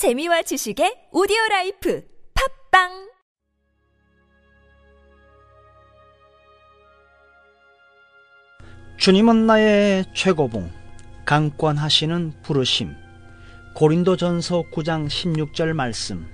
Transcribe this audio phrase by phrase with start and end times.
[0.00, 2.02] 재미와 지식의 오디오 라이프
[2.70, 3.10] 팟빵!
[8.96, 10.70] 주님은 나의 최고봉
[11.26, 12.94] 강권하시는 부르심.
[13.74, 16.26] 고린도전서 9장 16절 말씀.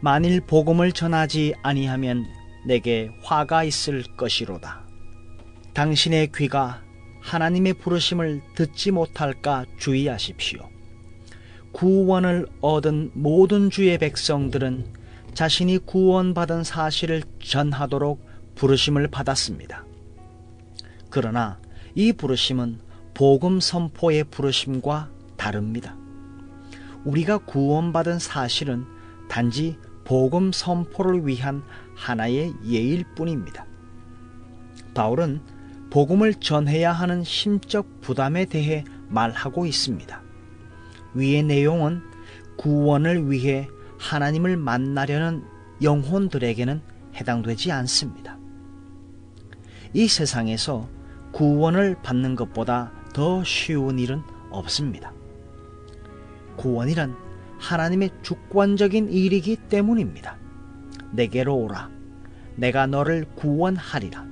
[0.00, 2.24] 만일 복음을 전하지 아니하면
[2.68, 4.86] 내게 화가 있을 것이로다.
[5.74, 6.84] 당신의 귀가
[7.20, 10.75] 하나님의 부르심을 듣지 못할까 주의하십시오
[11.76, 14.86] 구원을 얻은 모든 주의 백성들은
[15.34, 19.84] 자신이 구원받은 사실을 전하도록 부르심을 받았습니다.
[21.10, 21.60] 그러나
[21.94, 22.78] 이 부르심은
[23.12, 25.94] 복음 선포의 부르심과 다릅니다.
[27.04, 28.86] 우리가 구원받은 사실은
[29.28, 31.62] 단지 복음 선포를 위한
[31.94, 33.66] 하나의 예일 뿐입니다.
[34.94, 35.42] 바울은
[35.90, 40.25] 복음을 전해야 하는 심적 부담에 대해 말하고 있습니다.
[41.16, 42.02] 위의 내용은
[42.56, 45.42] 구원을 위해 하나님을 만나려는
[45.82, 46.80] 영혼들에게는
[47.14, 48.38] 해당되지 않습니다.
[49.92, 50.88] 이 세상에서
[51.32, 55.12] 구원을 받는 것보다 더 쉬운 일은 없습니다.
[56.56, 57.16] 구원이란
[57.58, 60.36] 하나님의 주권적인 일이기 때문입니다.
[61.12, 61.90] 내게로 오라.
[62.56, 64.26] 내가 너를 구원하리라.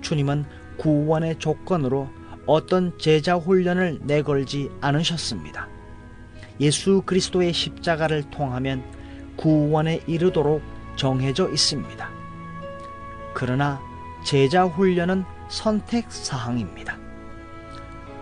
[0.00, 0.44] 주님은
[0.78, 2.08] 구원의 조건으로
[2.46, 5.75] 어떤 제자 훈련을 내걸지 않으셨습니다.
[6.60, 8.82] 예수 그리스도의 십자가를 통하면
[9.36, 10.62] 구원에 이르도록
[10.96, 12.10] 정해져 있습니다.
[13.34, 13.80] 그러나
[14.24, 16.98] 제자 훈련은 선택 사항입니다.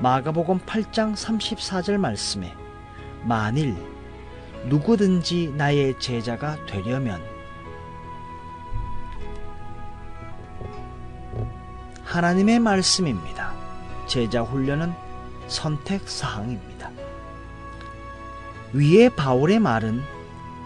[0.00, 2.52] 마가복음 8장 34절 말씀에
[3.22, 3.76] 만일
[4.66, 7.22] 누구든지 나의 제자가 되려면
[12.02, 13.54] 하나님의 말씀입니다.
[14.06, 14.92] 제자 훈련은
[15.46, 16.73] 선택 사항입니다.
[18.74, 20.02] 위에 바울의 말은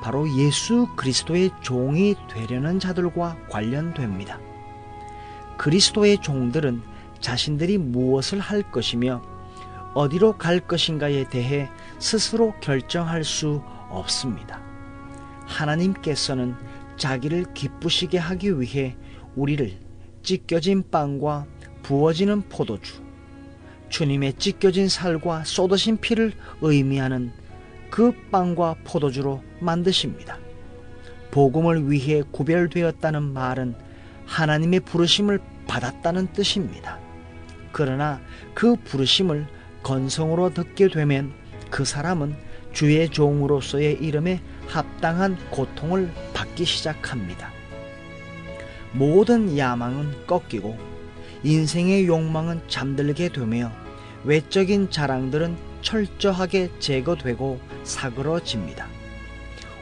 [0.03, 4.41] 바로 예수 그리스도의 종이 되려는 자들과 관련됩니다.
[5.59, 6.80] 그리스도의 종들은
[7.20, 9.23] 자신들이 무엇을 할 것이며
[9.92, 11.68] 어디로 갈 것인가에 대해
[11.98, 14.63] 스스로 결정할 수 없습니다.
[15.45, 16.55] 하나님께서는
[16.97, 18.97] 자기를 기쁘시게 하기 위해
[19.36, 19.77] 우리를
[20.23, 21.47] 찢겨진 빵과
[21.83, 23.02] 부어지는 포도주,
[23.91, 26.33] 주님의 찢겨진 살과 쏟으신 피를
[26.63, 27.33] 의미하는
[27.90, 30.38] 그 빵과 포도주로 만드십니다.
[31.30, 33.74] 복음을 위해 구별되었다는 말은
[34.26, 36.98] 하나님의 부르심을 받았다는 뜻입니다.
[37.72, 38.20] 그러나
[38.54, 39.46] 그 부르심을
[39.82, 41.32] 건성으로 듣게 되면
[41.70, 42.34] 그 사람은
[42.72, 47.50] 주의 종으로서의 이름에 합당한 고통을 받기 시작합니다.
[48.92, 50.76] 모든 야망은 꺾이고
[51.42, 53.70] 인생의 욕망은 잠들게 되며
[54.24, 58.86] 외적인 자랑들은 철저하게 제거되고 사그러집니다.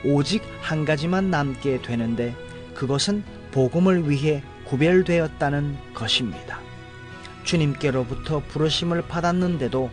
[0.04, 2.34] 오직 한 가지만 남게 되는데
[2.74, 6.60] 그것은 복음을 위해 구별되었다는 것입니다.
[7.44, 9.90] 주님께로부터 부르심을 받았는데도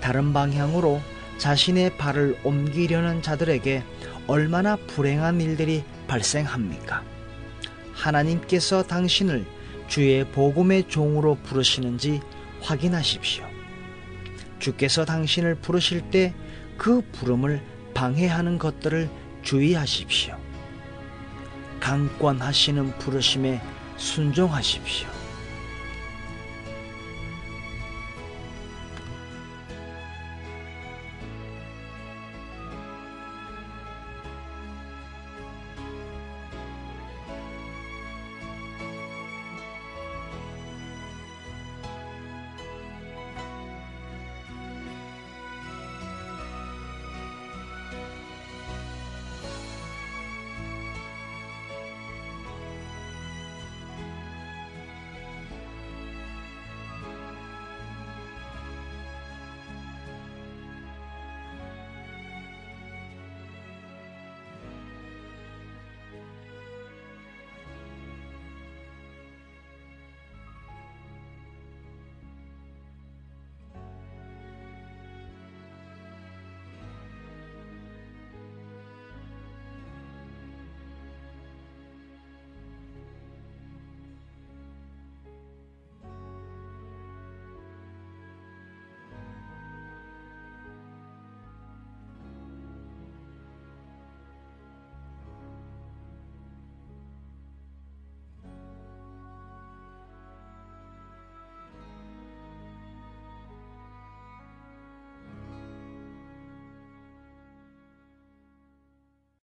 [0.00, 1.00] 다른 방향으로
[1.38, 3.82] 자신의 발을 옮기려는 자들에게
[4.26, 7.02] 얼마나 불행한 일들이 발생합니까?
[7.92, 9.46] 하나님께서 당신을
[9.88, 12.20] 주의 복음의 종으로 부르시는지
[12.60, 13.55] 확인하십시오.
[14.58, 16.34] 주께서 당신을 부르실 때
[16.76, 17.62] 그 부름을
[17.94, 19.08] 방해하는 것들을
[19.42, 20.36] 주의하십시오.
[21.80, 23.60] 강권하시는 부르심에
[23.96, 25.08] 순종하십시오.